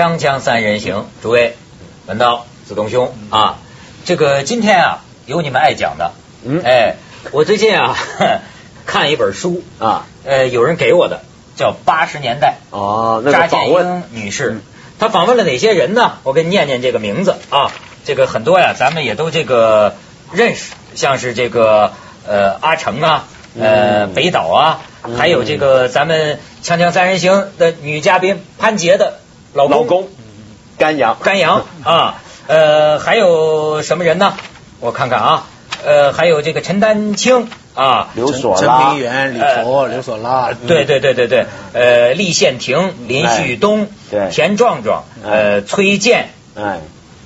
[0.00, 1.56] 锵锵三人行，诸位，
[2.06, 3.58] 文道、子东兄啊，
[4.06, 6.12] 这个今天啊，有你们爱讲的，
[6.42, 6.62] 嗯。
[6.64, 6.94] 哎，
[7.32, 7.94] 我最近啊
[8.86, 11.20] 看一本书啊，呃，有人给我的，
[11.54, 14.04] 叫《八十年代》，哦，那扎建个访问。
[14.14, 14.52] 英女士。
[14.52, 14.62] 嗯，
[14.98, 16.12] 她访问了哪些人呢？
[16.22, 17.70] 我给你念念这个名字啊，
[18.06, 19.96] 这个很多呀，咱们也都这个
[20.32, 21.92] 认识，像是这个
[22.26, 24.14] 呃阿成啊，呃嗯。
[24.14, 25.18] 北岛啊，嗯。
[25.18, 29.19] 还有这个咱们《锵锵三人行》的女嘉宾潘杰的
[29.54, 29.76] 老公？
[29.76, 30.08] 老公。
[30.78, 34.34] 甘阳，甘阳啊，呃，还有什么人呢？
[34.80, 35.46] 我看看啊，
[35.84, 38.88] 呃，还有这个陈丹青啊，刘索拉。
[38.88, 41.44] 陈平，原、李佛、刘索拉，对对对对对，
[41.74, 44.30] 呃，厉宪庭、林旭东、对。
[44.30, 46.80] 田壮壮、呃，崔健哎，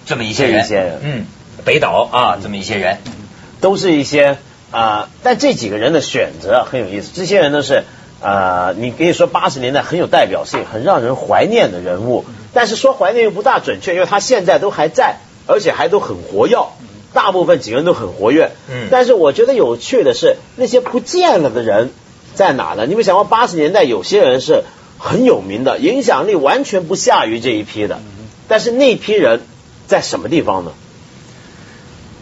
[0.04, 1.00] 这么一些人，这一些人。
[1.02, 1.26] 嗯，
[1.64, 2.98] 北岛啊，这么一些人，
[3.60, 4.38] 都是一些
[4.72, 7.12] 啊、但这几个人的选择很有意思。
[7.14, 7.84] 这些人都是
[8.24, 16.56] 啊、你可以说八十年代很有代表性、很让人怀念的人物，但是说怀念又不大准确，因为他现在都还在，而且还都很活跃。
[17.12, 21.90] 大部分几个人都很活跃，嗯但是我觉得有趣的是那些不见了的人
[22.34, 22.86] 在哪呢？
[22.86, 24.64] 你们想过八十年代有些人是
[24.98, 28.00] 很有名的，影响力完全不下于这一批的，
[28.48, 29.42] 但是那批人
[29.86, 30.72] 在什么地方呢？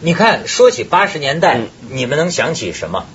[0.01, 3.05] 你看，说起八十年代嗯，你们能想起什么？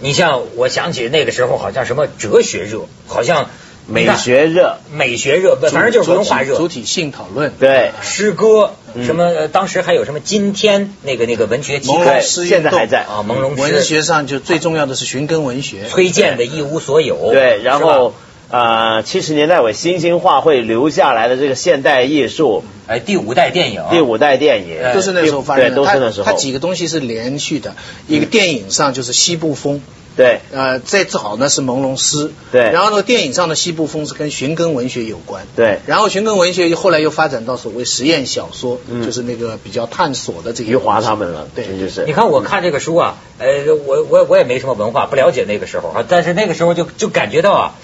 [0.00, 3.48] 你像我想起那个时候，好像什么哲学热，好像
[3.86, 9.04] 美学热，美学热，反正就是文化热，主体性讨论，对，诗歌，嗯。
[9.06, 13.04] 什么呃当时还有什么今天那个那个文学期朦刊现在还在。
[13.04, 13.62] 啊，朦胧诗。
[13.62, 18.14] 文学上就最重要的是寻根文学，崔健的一无所有，对，然后
[18.48, 25.76] 呃，七十年代尾新兴画会留下来的这个现代艺术，哎第五代电影，第五代电影，哎都是那时候发生对，的。
[25.76, 26.24] 都是那时候。
[26.24, 27.74] 它它几个东西是连续的，
[28.06, 29.82] 一个电影上就是西部风。
[30.16, 30.40] 对。
[30.52, 32.70] 呃，再早呢是朦胧诗，对。
[32.70, 35.80] 然后呢，电影上的西部风是跟寻根文学有关，对。
[35.86, 39.04] 然后寻根文学后来又发展到所谓实验小说，嗯。
[39.04, 42.06] 就是那个比较探索的这个余华他们了，对就是。
[42.06, 47.74] 你看我看这个书啊，呃，我我我也没什么文化，不了解那个时候啊，但是那个时候就就感觉到啊，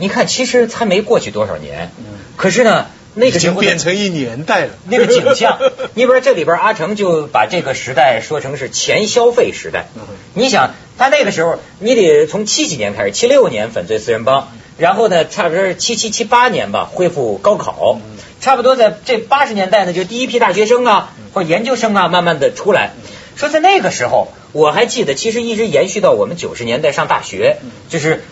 [0.00, 1.92] 你看其实才没过去多少年，
[2.36, 4.70] 可是呢，那已经个时候变成一年代了。
[4.88, 5.58] 那个景象，
[5.94, 9.86] 你比如说这里边阿成就把这个时代说成是前消费时代。
[9.94, 10.02] 嗯
[10.32, 18.00] 你想他那个时候，你得从七几年开始，七六年粉碎四人帮，然后呢，差不多是七七七八年吧，恢复高考，
[18.40, 22.92] 差不多在这八十年代呢，就第一批大学生啊或者研究生啊，慢慢的出来。
[23.36, 27.56] 说在那个时候，我还记得，其实一直延续到我们九十年代上大学，
[27.88, 28.22] 就是，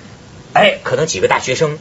[0.53, 1.79] 哎，可能几个大学生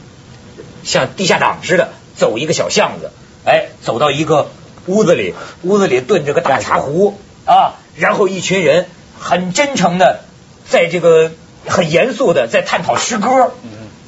[0.84, 3.10] 像地下党似的走一个小巷子，
[3.44, 4.50] 哎，走到一个
[4.86, 8.86] 屋子里，屋子里炖着个大茶壶啊，然后一群人
[9.18, 10.20] 很真诚的
[10.68, 11.32] 在这个
[11.66, 13.52] 很严肃的在探讨诗歌，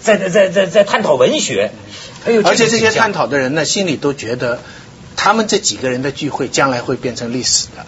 [0.01, 1.73] 在在在在在探讨文学，
[2.27, 3.21] 哎呦，而且这些探讨。
[3.23, 4.61] 讨的人呢，心里都觉得，
[5.17, 7.85] 他们这几个人的聚会将来会变成历史的。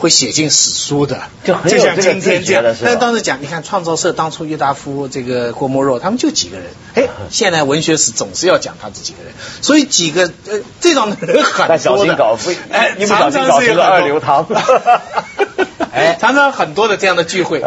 [0.00, 2.74] 会写进史书的，就很有像这个今天这样自觉的。
[2.74, 6.66] 是但当时讲，你看创造社当初郁达夫、这个郭沫若，他们就几个人。
[6.96, 11.78] 哎，现在文学史总是要讲他这几个人，所以几个呃这种人很多的。
[11.78, 14.46] 小心搞不 哎，一不小心搞成个二流堂
[15.92, 17.62] 哎常常很多的这样的聚会。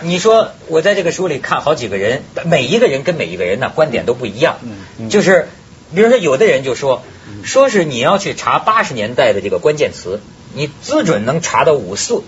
[0.00, 4.58] 你说我在这个书里看好几个人，每一个人跟每一个人呢观点都不一样。
[4.98, 5.48] 嗯就是
[5.94, 7.02] 比如说有的人就说，
[7.44, 10.20] 说是你要去查八十年代的这个关键词，
[10.54, 12.22] 你只准能查到五四。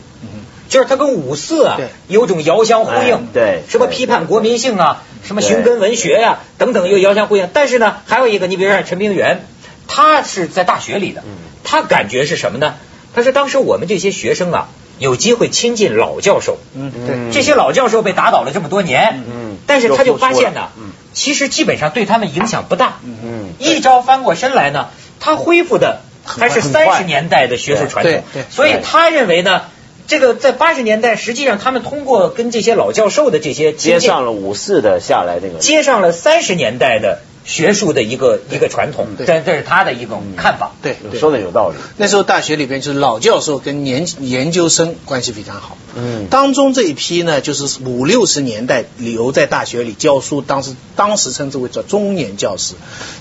[0.68, 1.78] 就是它跟五四啊
[2.08, 7.48] 有种遥相呼应，哎对什么批判国民性啊，什么寻根文学呀、等等，又遥相呼应。
[7.52, 9.46] 但是呢，还有一个，你比如说像陈平原，
[9.86, 11.36] 他是在大学里的，嗯。
[11.62, 12.74] 他感觉是什么呢？
[13.14, 17.06] 他说当时我们这些学生啊，有机会亲近老教授，嗯，嗯。
[17.06, 19.58] 对，这些老教授被打倒了这么多年，嗯。
[19.68, 20.70] 但是他就发现呢
[21.12, 22.98] 其实基本上对他们影响不大。
[23.04, 23.52] 嗯。
[23.60, 24.88] 一朝翻过身来呢，
[25.20, 29.62] 他恢复的还是三十年代的学术传统所以他认为呢，
[30.06, 40.72] 这个在八十年代，实际上他们通过跟这些老教授的这些接上了五四的下来这个，接上了三十年代的学术的一个一个传统，对这这是他的一种看法。
[40.82, 41.76] 对对说的有道理。
[41.96, 45.76] 那时候大学里边就是老教授跟年研究生关系非常好。
[45.94, 52.74] 嗯当中这一批呢，就是五六十年代留在大学里教书，当时当时称之为叫中年教师。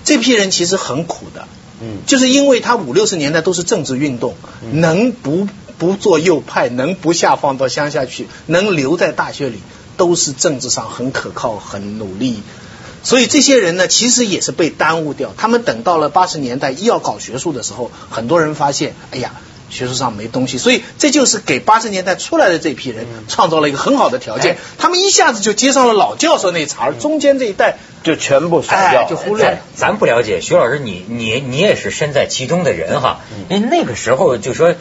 [0.03, 1.47] 这批人其实很苦的，
[1.85, 4.33] 嗯就是因为他五六十年代都是政治运动，
[4.71, 5.47] 能不
[5.77, 9.59] 不做右派，能不下放到乡下去，能留在大学里，
[9.97, 12.41] 都是政治上很可靠、很努力。
[13.03, 15.33] 所以这些人呢，其实也是被耽误掉。
[15.37, 19.33] 他们等到了八十年代一要搞学术的时候，很多人发现，哎呀，
[19.69, 24.53] 学术上没东西，所以这就是给八十年代出来的这批人创造了一个很好的条件。
[24.53, 29.45] 哎，他们一下子就接上了老教授那茬儿，中间这一代就全部甩哎掉，就忽略。
[29.45, 33.21] 了咱咱不了解，徐老师，你你你也是身在其中的人哈。
[33.49, 34.75] 因为那个时候就说，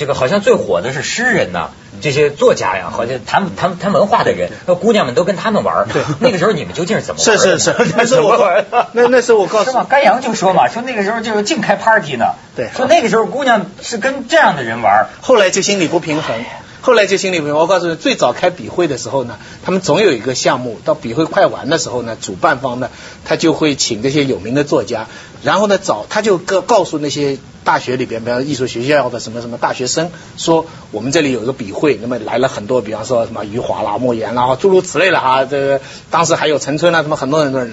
[0.00, 1.68] 这个好像最火的是诗人呐，
[2.00, 5.86] 这些作家呀，好像谈谈谈文化的人，那姑娘们都跟他们玩儿。
[5.92, 7.58] 对， 那个时候你们究竟是怎么玩是？
[7.58, 8.48] 是是， 那时候我告
[8.92, 9.84] 那那时候我告诉是吗？
[9.86, 12.32] 甘阳就说嘛，说那个时候就是净开 party 呢。
[12.56, 15.06] 对说那个时候姑娘是跟这样的人玩儿。
[15.20, 16.34] 后来就心里不平衡，
[16.82, 17.58] 后来就心里明白。
[17.58, 22.90] 我告诉你，最早开笔会的时候呢，他们总有一个项目，到笔会快完的时候呢，主办方呢，
[23.24, 25.06] 他就会请这些有名的作家，
[25.42, 35.80] 然后呢找他就告告诉那些大学里边，比方说艺术学校的什么什么大学生，说我们这里有一个笔会，那么来了很多，比方说什么余华啦、莫言啦，诸如此类的哈，这个
[36.10, 37.72] 当时还有陈春啦，什么很多很多人，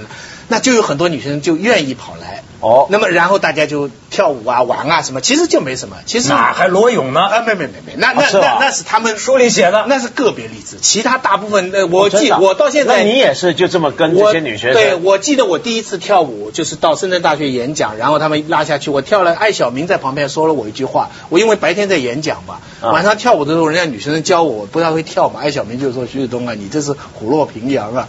[0.50, 2.44] 那就有很多女生就愿意跑来。
[2.60, 7.22] 哦那么然后大家就跳舞啊、玩啊什么，其实就没什么，其实哪还裸泳呢？
[7.22, 14.82] 啊，没没没没，那那那那是他们书里写的那是个别例子，其他大部分呃，我记我到现在那你也是就这么跟这些女学生？
[14.82, 22.90] 对，我记得我第一次跳舞就是到深圳大学演讲，然后他们拉下去，我跳了，艾小明在旁边说了我一句话，我因为白天在演讲嘛，啊。
[22.92, 28.08] 晚上跳舞的时候，人家女学生教我，我不太会跳嘛，艾小明就说徐子东啊，你这是虎落平阳啊，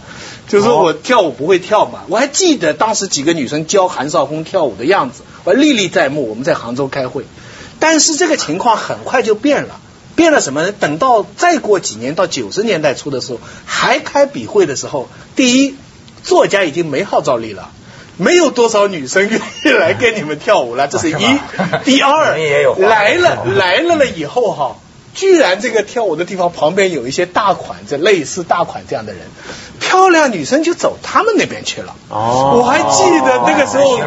[0.49, 7.23] 就是说我跳舞不会跳嘛，我还记得当时几个女生教韩少峰跳舞的样子，我历历在目，我们在杭州开会，
[7.79, 9.79] 但是这个情况很快就变了。
[10.15, 10.73] 变了什么呢？
[10.73, 15.07] 等到再过几年，到九十年代初的时候，还开笔会的时候，
[15.37, 15.75] 第一，
[16.23, 17.69] 作家已经没号召力了。
[18.17, 21.39] 没有多少女生愿意来跟你们跳舞了，这是一 是。
[21.85, 22.37] 第二，
[22.79, 24.75] 来了来了了以后哈，
[25.13, 29.21] 居然这个跳舞的地方旁边有一些大款，这类似大款这样的人，
[29.79, 31.95] 漂亮女生就走他们那边去了。
[32.09, 33.97] 哦我还记得那个时候，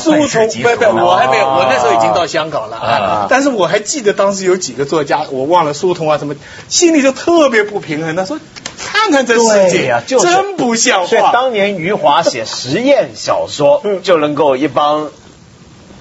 [0.00, 3.26] 苏童，不不，我还没有，我那时候已经到香港了啊啊。
[3.30, 6.34] 但是我还记得当时有几个作家，我忘了苏童啊什么，
[6.68, 8.16] 心里就特别不平衡。
[8.16, 8.38] 他说
[8.78, 15.10] ：“看看这世界呀就是真不像所以话。”当年余华写实验小说嗯就能够一帮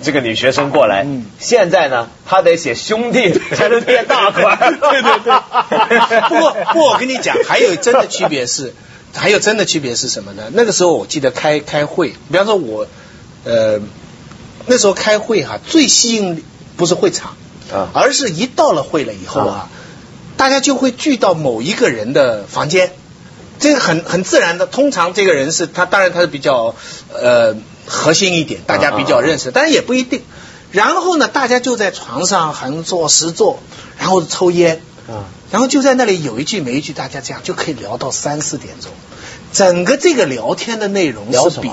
[0.04, 4.58] 这个女学生过来，嗯现在呢，她得写兄弟 才能变大款。
[4.80, 6.22] 对对对。
[6.30, 8.74] 不过不过我跟你讲，还有真的区别是，
[9.14, 10.44] 还有真的区别是什么呢？
[10.54, 12.88] 那个时候我记得开开会，比方说我
[13.44, 13.80] 呃
[14.68, 16.44] 那时候开会哈、最吸引
[16.76, 17.36] 不是会场，
[17.74, 19.70] 啊而是一到了会了以后啊，
[20.38, 22.92] 大家就会聚到某一个人的房间。
[23.60, 26.76] 这个很很自然的，通常这个人是他，当然他是比较
[27.12, 27.56] 呃
[27.88, 30.22] 核心一点，大家比较认识，但是也不一定。
[30.72, 33.60] 然后呢，大家就在床上横坐实坐，
[33.98, 38.92] 然后抽烟，啊然后就在那里有一句没一句，大家这样就可以聊到三四点钟。
[39.54, 41.72] 整个这个聊天的内容是比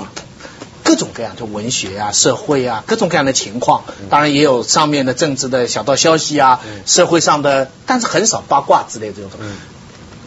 [0.81, 3.83] 各种各样，就文学啊、社会啊，各种各样的情况。
[4.09, 9.31] 当然也有上面的政治的小道消息啊，社会上的，但是很少八卦之类的这种，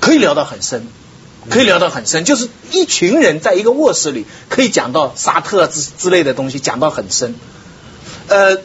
[0.00, 0.86] 可以聊到很深。
[1.50, 7.34] 可以聊到很深，就是一群人在一个卧室里，可以讲到沙特之之类的东西，讲到很深。
[8.28, 8.58] 呃，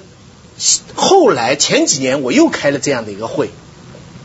[0.96, 3.50] 后来前几年我又开了这样的一个会，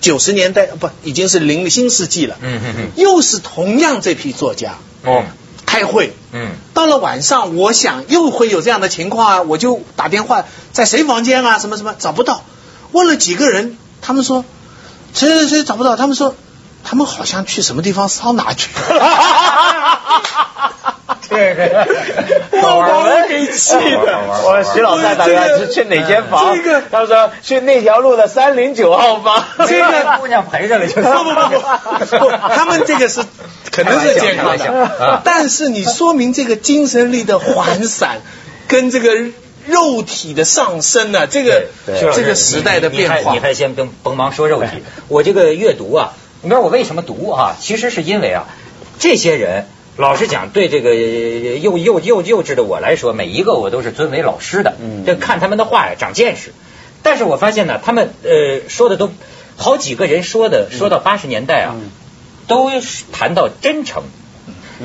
[0.00, 2.88] 九十年代不已经是零新世纪了，嗯嗯嗯。
[2.96, 5.24] 又是同样这批作家哦，
[5.64, 12.44] 开会，嗯，到了晚上，我想又会有这样的情况啊，我就打电话在谁房间啊，什么什么找不到，
[12.92, 14.44] 问了几个人，他们说
[15.14, 16.34] 谁谁谁找不到，他们说
[16.84, 20.18] 他们好像去什么地方桑拿去了
[21.30, 21.86] 这个
[22.62, 24.18] 我儿我给气的。
[24.44, 26.56] 我徐老太打电话是去哪间房？
[26.56, 29.44] 这个他们说去那条路的三零九号房。
[29.66, 33.22] 这个 姑娘陪着了，就不不不 不，他们这个是
[33.70, 38.22] 可能是健康的，但是你说明这个精神力的涣散
[38.66, 39.14] 跟这个
[39.66, 43.32] 肉体的上升呢、这个这个时代的你你变化。
[43.32, 47.56] 还你，还先甭甭忙说肉体，我这个阅读啊，你知道我为什么读啊？
[47.60, 48.44] 其实是因为啊，
[48.98, 49.66] 这些人。
[49.96, 54.76] 老实讲，对这个幼幼幼幼稚的我来说，每一个我都是尊为老师的。
[54.80, 56.52] 嗯这看他们的话呀，长见识。
[57.02, 59.10] 但是我发现呢，他们呃说的都
[59.56, 61.90] 好几个人说的，说到八十年代啊，嗯
[62.46, 62.70] 都
[63.12, 64.04] 谈到真诚，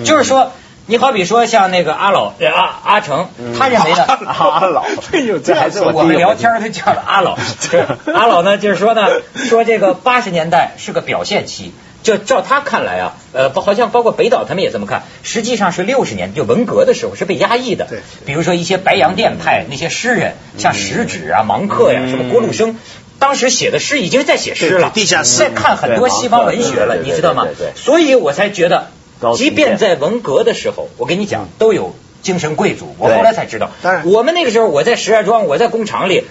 [0.04, 0.52] 就是说，
[0.86, 4.86] 你好比说像那个阿老呃阿阿成，他认为呢， 阿老，
[5.44, 7.38] 这还是我我们聊天儿都叫他阿老。
[8.14, 11.74] 阿老呢，就是说呢，说这个八十年代是个表现期。
[12.04, 17.86] 就照他看来啊，呃，不好像包括北岛他们也这么看，实际上是六十年就文革的时候是被压抑的。
[17.86, 22.78] 对比如说一些白洋淀派那些诗人，像石指啊、芒克呀、嗯什么郭路生，
[23.20, 27.72] 当时写的诗已经在写诗了，地下诗在看很多西方文学了，你知道吗对？
[27.82, 28.90] 所以我才觉得
[29.24, 32.96] 高，即便在文革的时候，我跟你讲都有精神贵族。
[33.00, 36.26] 我后来才知道，当然我们那个时候我在石家庄，我在工厂里。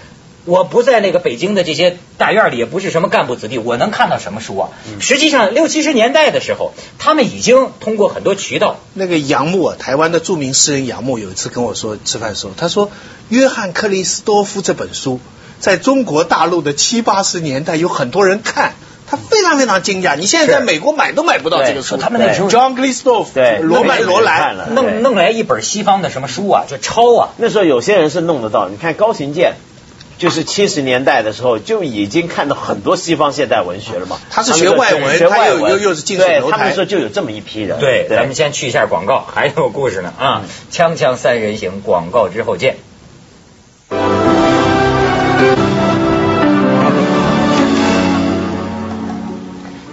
[0.45, 4.71] 我不在那个北京的这些大院里，也不是什么干部子弟，我能看到什么书啊？
[4.99, 8.81] 实际上六七十年代的时候，他们已经通过很多渠道。
[8.93, 12.91] 那个杨牧啊，台湾的著名诗人杨牧有一次跟我说吃饭的时候，他说
[13.29, 15.21] 约翰克里斯多夫这本书
[15.61, 18.75] 在中国大陆的七八十年代有很多人看。
[19.12, 21.99] 他非常非常惊讶，你现在在美国买都买不到这个书。
[21.99, 27.28] 他们那时候，John Glistof，对，罗曼罗兰弄弄来一本西方的什么书啊，就抄啊。
[27.37, 29.57] 那时候有些人是弄得到，你看高行健，
[30.16, 34.16] 就是七十年代的时候就已经看到很多西方现代文学了嘛。
[34.31, 36.57] 他是学外文，学外文，又又是进水楼台。
[36.57, 37.78] 他们说就有这么一批人。
[37.81, 40.42] 对，咱们先去一下广告，还有故事呢啊！
[40.73, 42.76] 锵锵三人行，广告之后见。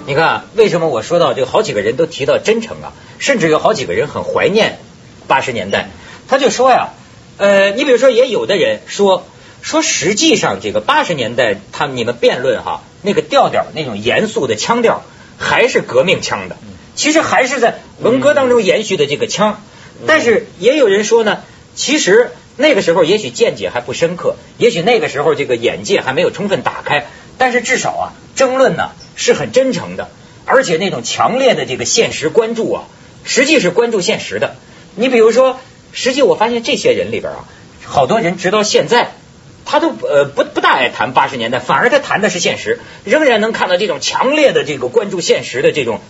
[0.10, 1.46] 你看，为什么我说到这个？
[1.46, 4.80] 好几个人都提到真诚啊，甚至有好几个人很怀念
[5.28, 5.92] 八十年代。
[6.28, 6.94] 他就说呀，
[7.38, 9.24] 呃，你比如说，也有的人说
[9.62, 15.04] 说，实际上这个八十年代，他你们辩论哈，那个调调，那种严肃的腔调，
[15.38, 16.58] 还是革命腔的。
[16.96, 19.62] 其实还是在文革当中延续的这个腔。
[20.08, 21.44] 但是也有人说呢，
[21.76, 27.06] 其实那个时候也许见解还不深刻，也许那个时候这个眼界还没有充分打开。
[27.40, 30.10] 但是至少啊，争论呢是很真诚的，
[30.46, 32.84] 而且那种强烈的这个现实关注啊，
[33.24, 34.56] 实际是关注现实的。
[34.96, 35.60] 你比如说，
[35.92, 37.46] 实际我发现这些人里边啊，
[37.86, 39.14] 好多人直到现在，
[39.66, 46.02] 他都呃不不大爱谈八十年代，反而他谈的是现实，仍然能看到这种强烈的这个关注现实的这种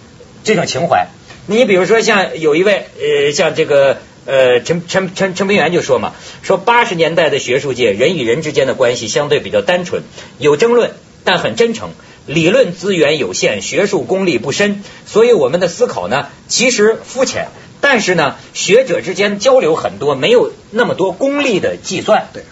[0.43, 1.07] 这种情怀。
[1.45, 10.03] 你比如说像有一位呃像这个呃陈陈陈陈平原就说嘛，说八十年代的学术界人与人之间的关系相对比较单纯，
[10.39, 10.91] 有争论。
[11.23, 11.91] 但很真诚，
[12.25, 17.47] 理论资源有限，学术功力不深，所以我们的思考呢，其实肤浅。
[17.81, 22.27] 但是呢，学者之间交流很多，没有那么多功利的计算。
[22.33, 22.43] 对，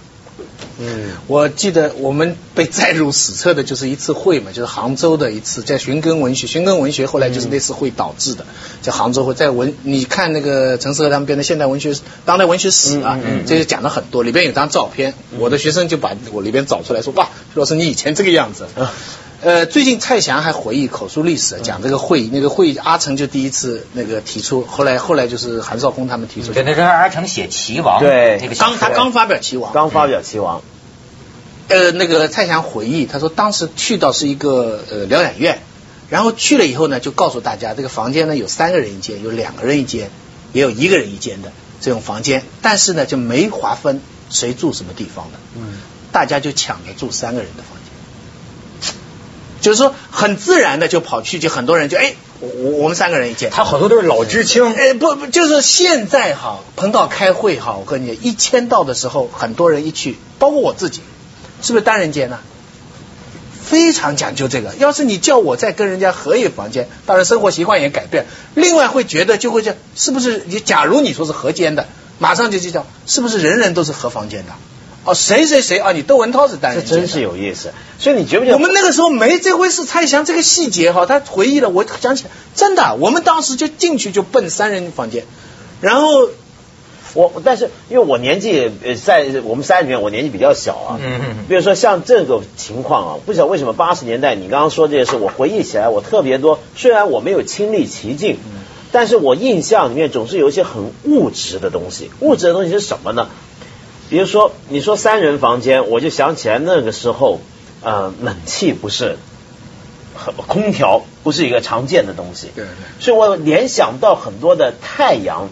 [0.80, 8.46] 嗯，我记得我们被载入史册的就是一次会嘛，就是杭州的一次，在寻根文学，寻根文学后来就是那次会导致的，
[8.82, 9.34] 叫杭州会。
[9.34, 18.68] 在文，你看那个陈思和他们编的《现代文学当代文学史》啊，这就讲了很多，里边有张照片，我的学生就把我里边找出来说，哇，徐老师你以前这个样子。
[19.40, 26.54] 呃，最近蔡翔还回忆口述历史，讲这个会议，那个会议阿成就第一次那个提出，后来后来就是韩少功他们提出。
[26.54, 30.64] 对，那是阿成写齐王，对，那个刚他刚发表齐王，刚发表齐王。
[31.68, 35.60] 呃，那个蔡翔回忆，他说当时去到是一个呃疗养院，
[36.10, 40.10] 然后去了以后呢，就告诉大家这个房间呢有三个人一间，有两个人一间，
[40.52, 44.02] 也有一个人一间的这种房间，但是呢就没划分
[44.32, 45.78] 谁住什么地方的，嗯，
[46.12, 47.78] 大家就抢着住三个人的房。
[49.68, 52.48] 就是说，很自然的就跑去，就很多人就哎，我
[52.78, 53.52] 我们三个人一间。
[53.52, 54.74] 他好多都是老知青。
[54.74, 61.02] 哎，不不，就是现在哈，彭道开会哈，我跟你一签到的时候，很多人一去，包括我自己，
[61.62, 62.40] 是不是单人间呢？
[63.62, 64.74] 非常讲究这个。
[64.76, 68.26] 要是你叫我再跟人家合一房间，当然生活习惯也改变。
[68.56, 70.62] 另外会觉得就会叫，是不是你？
[70.62, 74.54] 假如你说是合间的，马上就就叫，是不是人人都是合房间的？
[75.08, 75.94] 哦，谁谁谁啊？
[75.94, 77.72] 你窦文涛是单人这真是有意思。
[77.98, 78.58] 所以你觉不觉得？
[78.58, 79.86] 我们那个时候没这回事。
[79.86, 85.24] 蔡翔这个细节哈，他回忆了，我想起来，真的，我们当时就进去就奔三人房间，
[85.80, 86.30] 然后
[87.14, 88.70] 我，但是因为我年纪
[89.02, 91.00] 在我们三里面，我年纪比较小啊。
[91.02, 91.36] 嗯嗯。
[91.48, 96.60] 比如说像这个情况啊，不晓得为什么八十年代你刚刚说这些事，我回忆起来我特别多。
[96.76, 98.38] 虽然我没有亲历其境，
[98.92, 102.12] 但是我印象里面总是有一些很物质的东西。
[102.20, 103.30] 物质的东西是什么呢？
[104.10, 107.42] 比如说，你说三人房间，我就想起来那个时候，
[107.84, 109.18] 呃，冷气不是，
[110.48, 115.50] 空调不是一个常见的东西，对对，所以我联想到很多的太阳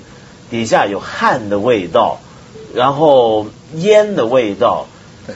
[0.50, 2.20] 底下有汗的味道，
[2.74, 4.88] 然后烟的味道，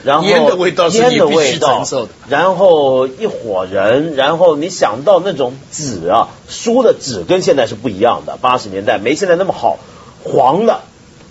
[0.02, 1.84] 然后烟的味道烟的味道，
[2.28, 9.78] 然后一伙人，然后你想到那种纸啊，书的纸跟现在是不一样的，八十年代没现在那么好，
[10.24, 10.80] 黄的，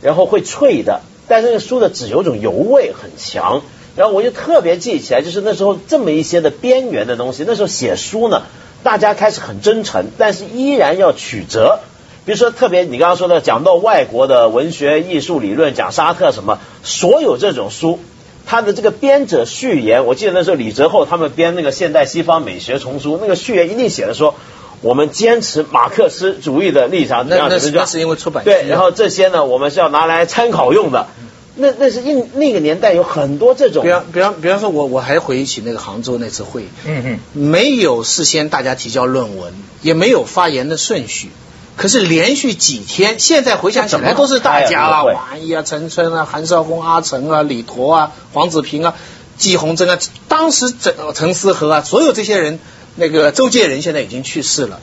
[0.03, 1.01] 然后会脆的。
[1.29, 3.61] 但是那个书的纸有种油味很强，
[3.95, 7.45] 然后我就特别记起来，就是那时候这么一些的边缘的东西。
[7.47, 8.41] 那时候写书呢，
[8.83, 11.79] 大家开始很真诚，但是依然要曲折。
[12.25, 17.99] 比如说，特别你刚刚说的，讲到外国的文学艺术理论，讲沙特什么，所有这种书，
[18.45, 24.35] 它的这个编者序言，我记得那时候李泽厚他们编那个现代西方美学丛书，那个序言一定写的说。
[24.81, 31.07] 我们坚持马克思主义的立场，那那是那是因为出版对，然后这些呢，我们是要拿来参考用的。
[31.55, 41.29] 那那是应那个年代有很多这种，比方比方比方说，我我还回忆起那个杭州那次会，嗯嗯，没有事先大家提交论文，也没有发言的顺序，
[41.75, 48.95] 可是连续几天，现在回想起来都是大家啊，王毅啊、陈春啊、韩少功、阿成啊、李陀啊、黄子平啊。
[49.37, 52.59] 季红珍啊，当时陈陈思和啊，所有这些人，
[52.95, 54.79] 那个周介仁现在已经去世了，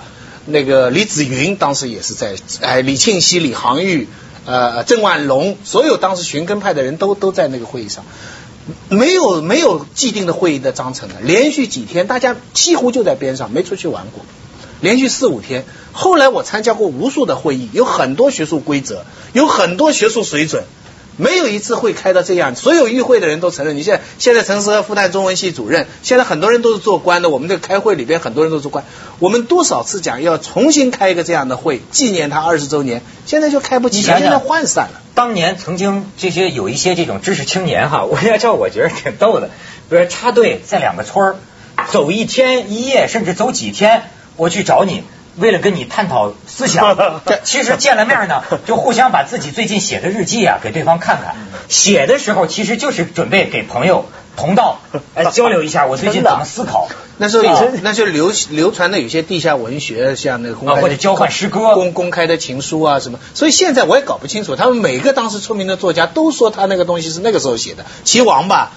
[0.46, 4.08] 那个李子云当时也是在，哎，李庆熙、李航玉、
[4.44, 8.04] 呃郑万龙，所有当时寻根派的人都都在那个会议上。
[8.88, 14.24] 没有没有既定的会议的章程的，连续几天大家几乎就在边上，没出去玩过，
[14.80, 15.64] 连续四五天。
[15.92, 20.64] 后来我参加过无数的会议，有很多学术规则，有很多学术水准，
[21.16, 22.54] 没有一次会开到这样。
[22.56, 27.30] 所有与会的人都承认，你现在现在陈思和复旦中文系主任，现在很多人都是做官的。
[27.30, 28.84] 我们这开会里边很多人都是官，
[29.18, 35.00] 我们多少次讲要重新开一个这样的会，纪念他二十周年，现在就开不起，现在涣散了。
[35.14, 39.48] 当年曾经这些有一些这种知识青年哈，我要叫我觉得挺逗的，
[39.88, 41.36] 比如插队在两个村儿
[41.90, 44.02] 走一天一夜，甚至走几天，
[44.36, 45.02] 我去找你，
[45.36, 46.96] 为了跟你探讨思想。
[47.44, 51.34] 其实见了面呢，就互相把自己最近写的日记啊给对方看看。
[51.68, 54.80] 写的时候其实就是准备给朋友同道
[55.14, 56.88] 来 交流一下我最近怎么思考。
[57.18, 57.44] 那时候
[57.82, 63.18] 那时候流流传的有些地下文学，像那个公开或者交换诗歌、公公开的情书啊什么。
[63.32, 67.86] 所以现在我也搞不清楚，他们每个当时出名的作家都说他那个东西是那个时候写的。
[68.04, 68.72] 齐王吧，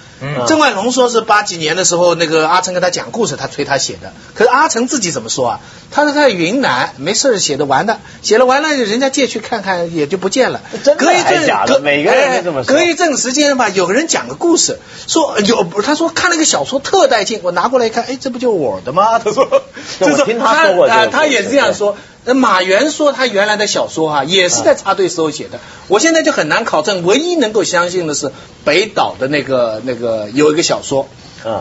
[0.48, 4.14] 郑万龙说是八几年的时候，那个阿成跟他讲故事，他催他写的。
[4.34, 5.60] 可是阿成自己怎么说啊？
[5.92, 10.62] 他说在云南没事写的完的，写了完了，人家借去看看也就不见了。
[10.98, 12.74] 隔一阵隔每个人这么说。
[12.74, 18.30] 隔一阵时间吧，有个人讲个故事，说有他说看了个小说特带劲，我拿过来一看，哎这。
[18.30, 19.18] 不就我的吗？
[19.18, 19.64] 他说，
[20.00, 21.98] 就是他啊，他也是这样说。
[22.26, 25.60] 那马原说他原来的小说哈，也是在插队时候写的。
[25.88, 28.32] 我现在就很难考证，唯一能够相信的是
[28.64, 31.08] 北岛的那个那个有一个小说，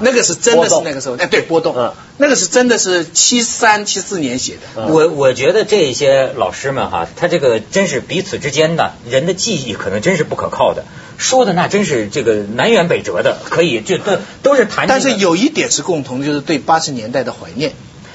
[0.02, 4.88] 那个是真的是那个时候，哎，对，波动，那个是真的是七三七四年写的。
[4.88, 10.84] 我我觉得这些老师们哈，他这个真是彼此之间的人的记忆可能真是不可靠的。
[11.16, 14.86] 说的那真是这个南辕北辙的，可以这都都是谈。
[14.86, 17.72] 但是有一点是共同的，就是对八十年代的怀念，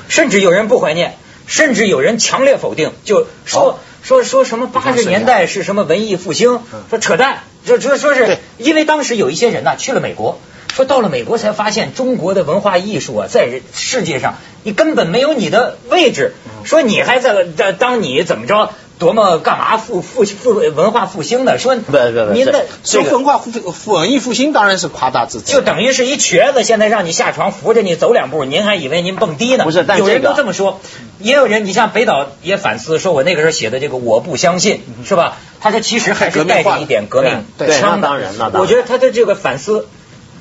[0.08, 10.39] 甚至有人不怀念，甚至有人强烈否定，就说说说什么八十年代是什么文艺复兴，说扯淡，就说说是因为当时有一些人呐去了美国，
[10.73, 18.73] 说到了美国才发现中国的文化艺术啊在世界上你根本没有你的位置，说你还在在当你怎么着。
[18.99, 21.58] 多么干嘛复复复文化复兴的？
[21.58, 29.63] 说不不不，您的说文化复复文艺复兴当然是夸大自己就等于是一瘸子，现在让你下床扶着你走两步，您还以为您蹦迪呢？
[29.63, 30.79] 不是，有人都这么说，
[31.19, 35.38] 也有人，你像北岛也反思，说我那个时候写的这个我不相信，是吧？
[35.60, 37.45] 他说其实还是带着一点革命
[37.79, 39.88] 腔当然了，我觉得他的这个反思，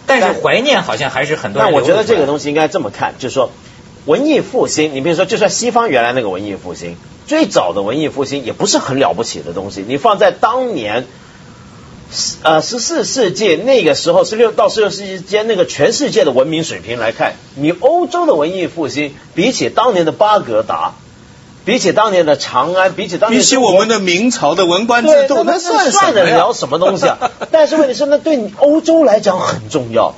[0.05, 1.63] 但是怀念好像还是很多。
[1.63, 3.53] 但我觉得这个东西应该这么看，就是说
[4.05, 6.97] 文艺复兴，你比如说，就算西方原来那个文艺复兴。
[7.25, 11.07] 最早的文艺复兴也不是很了不起的东西，你放在当年，
[12.43, 20.95] 呃十四世纪那个时候，十六到十六世纪间那个全世界的文明水平来看，你欧洲的文艺复兴比起当年的巴格达，
[21.65, 27.31] 比起当年的长安，比起当年比起我们的明朝的文官制度，那算算得了什么东西啊？
[27.53, 30.17] 但是问题是，那对欧洲来讲很重要。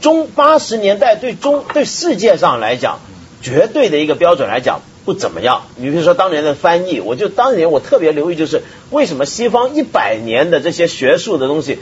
[0.00, 3.00] 中八十年代对中对世界上来讲，
[3.42, 4.80] 绝对的一个标准来讲。
[5.04, 11.78] 不怎么样，你比如说当年的翻译，我就当年我特别留意，就是为什么西方一百年的这些学术的东西，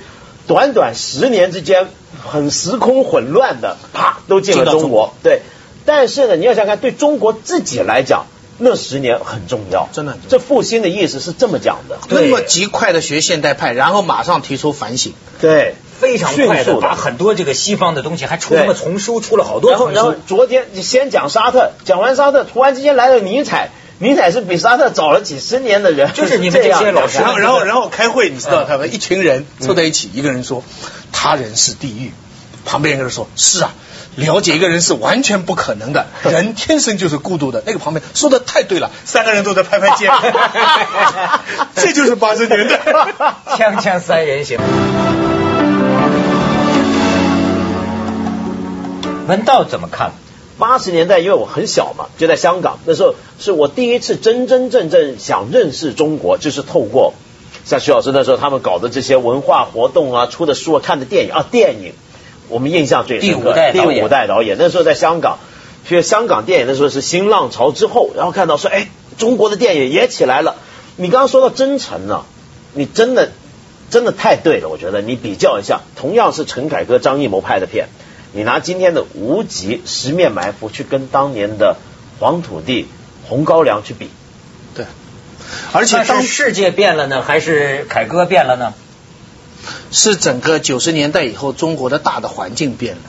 [0.46, 1.88] 短短十年之间
[2.22, 5.14] 很时空混乱的，啪都进了中国。
[5.22, 5.40] 对，
[5.86, 8.26] 但是呢，你要想看对中国自己来讲，
[8.58, 10.16] 那十年很重要，真的。
[10.28, 15.74] 这复兴的意思是这么讲的，那么极快的学现代派，然后马上提出反省，对。
[16.00, 27.18] 非常快的把很多这个西方的东西还出什么丛书，出了好多然后，然后昨天你先讲沙特，讲完沙特，突然之间来了尼采，尼采是比沙特早了几十年的人，就是你们这些老师。
[27.18, 30.64] 然后，然后，然后开会，你知道他们一群人凑在一起，一个人说
[31.12, 32.12] 他人是地狱，
[32.64, 33.74] 旁边一个人说是啊，
[34.16, 37.62] 了解一个人是完全不可能的， 人天生就是孤独的。
[37.66, 40.10] 那个旁边说的太对了，三个人都在拍拍肩，
[41.76, 42.80] 这就是八十年代，
[43.56, 44.58] 锵锵三人行。
[49.26, 50.12] 文道怎么看？
[50.58, 57.14] 八十年代，因为我很小嘛，就在香港，那时候是我第一次真真正正想认识中国，就是透过
[57.64, 61.94] 像徐老师那时候他们搞的这些文化活动啊，出的书啊，看的电影啊，电影
[62.48, 63.54] 我们印象最深刻。
[63.72, 65.38] 第五代导演，那时候在香港，
[65.88, 70.56] 其实香港电影那时候是新浪潮之后，然后看到说，哎，中国的电影也起来了。
[70.96, 72.24] 你刚刚说到真诚呢，
[72.72, 73.32] 你真的
[73.90, 77.88] 真的太对了，我觉得你比较一下，同样是陈凯歌、张艺谋拍的片。
[78.32, 81.76] 你拿今天的《无极》《十面埋伏》去跟当年的
[82.20, 82.82] 《黄土地》
[83.28, 84.10] 《红高粱》去比，
[84.74, 84.86] 对，
[85.72, 88.74] 而且当世界变了呢，还是凯歌变了呢？
[89.90, 93.02] 是整个九十年代以后中国的大的环境变了，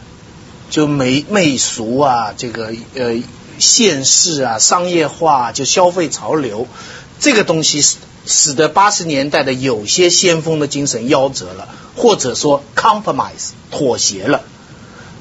[0.70, 3.22] 就媚媚俗啊，这个呃
[3.60, 6.68] 现世啊，商业化就消费潮流，
[7.20, 14.42] 这个东西使使得八十年代的有些先锋的精神夭折了，或者说 compromise 妥协了。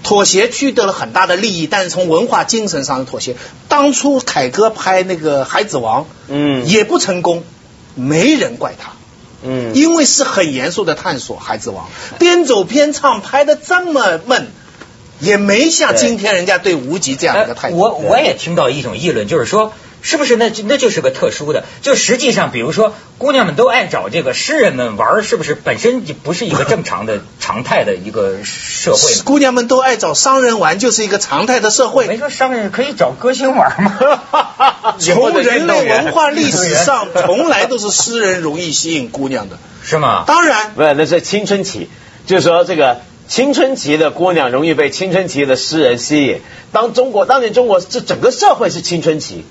[0.03, 3.37] 妥协取得了很大的利益，但是从文化精神上的妥协。
[3.69, 7.43] 当初凯歌拍那个《孩子王》，嗯也不成功，
[7.95, 8.93] 没人怪他。
[9.45, 11.87] 嗯，因为是很严肃的探索，《孩子王》
[12.19, 14.49] 边走边唱，拍的这么闷，
[15.21, 17.77] 也没像今天人家对无极这样一个态度。
[17.77, 19.73] 哎我我也听到一种议论，就是说，
[20.07, 21.65] 是不是那那就是个特殊的？
[21.81, 29.23] 就实际上，比如说，姑娘们都爱找这个诗人们玩，是不是本身就不是一个正常的 常态的一个社会？
[29.25, 32.19] 姑娘们都爱找商人玩，就是一个常态的社会没会。
[32.19, 34.95] 说商人可以找歌星玩吗？
[35.01, 39.59] 从人类文化历史上， 从来都是诗人容易吸引姑娘的。
[39.83, 40.25] 是吗？
[40.27, 41.89] 当然，不是，那是青春期，
[42.27, 46.41] 就是说这个青春期的姑娘容易被青春期的诗人吸引。
[46.73, 49.45] 当中国当年中国这整个社会是青春期，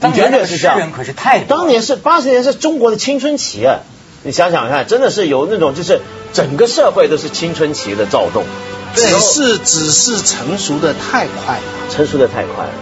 [0.00, 0.78] 当你觉年的诗得是这样？
[0.78, 3.80] 人可是太多当年是八十年是中国的青春期啊！
[4.22, 6.00] 你想想看，真的是有那种就是
[6.32, 8.44] 整个社会都是青春期的躁动，
[8.94, 11.62] 只是只是成熟的太快了。
[11.90, 12.72] 成熟的太快了。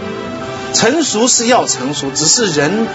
[0.72, 2.88] 成熟是要成熟，只是人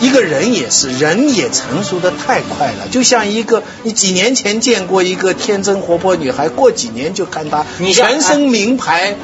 [0.00, 2.88] 一个人也是，人也成熟的太快了。
[2.90, 9.16] 就像一个你几年前见过一个天真活泼女孩，过几年就看她你全身名牌，